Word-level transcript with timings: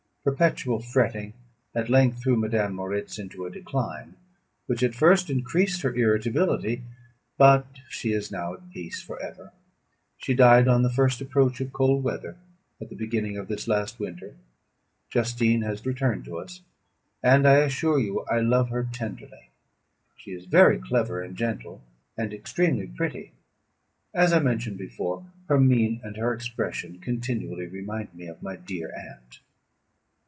Perpetual 0.23 0.79
fretting 0.83 1.33
at 1.73 1.89
length 1.89 2.21
threw 2.21 2.35
Madame 2.37 2.75
Moritz 2.75 3.17
into 3.17 3.43
a 3.47 3.49
decline, 3.49 4.13
which 4.67 4.83
at 4.83 4.93
first 4.93 5.31
increased 5.31 5.81
her 5.81 5.95
irritability, 5.95 6.83
but 7.39 7.65
she 7.89 8.11
is 8.13 8.31
now 8.31 8.53
at 8.53 8.69
peace 8.69 9.01
for 9.01 9.19
ever. 9.19 9.51
She 10.17 10.35
died 10.35 10.67
on 10.67 10.83
the 10.83 10.93
first 10.93 11.21
approach 11.21 11.59
of 11.59 11.73
cold 11.73 12.03
weather, 12.03 12.37
at 12.79 12.89
the 12.91 12.95
beginning 12.95 13.35
of 13.35 13.47
this 13.47 13.67
last 13.67 13.99
winter. 13.99 14.35
Justine 15.09 15.63
has 15.63 15.87
returned 15.87 16.23
to 16.25 16.37
us; 16.37 16.61
and 17.23 17.47
I 17.47 17.55
assure 17.61 17.97
you 17.97 18.23
I 18.25 18.41
love 18.41 18.69
her 18.69 18.83
tenderly. 18.93 19.49
She 20.17 20.33
is 20.33 20.45
very 20.45 20.77
clever 20.77 21.23
and 21.23 21.35
gentle, 21.35 21.81
and 22.15 22.31
extremely 22.31 22.85
pretty; 22.85 23.31
as 24.13 24.33
I 24.33 24.37
mentioned 24.39 24.77
before, 24.77 25.25
her 25.49 25.59
mien 25.59 25.99
and 26.03 26.15
her 26.17 26.31
expressions 26.31 27.01
continually 27.03 27.65
remind 27.65 28.13
me 28.13 28.27
of 28.27 28.43
my 28.43 28.55
dear 28.55 28.93
aunt. 28.95 29.39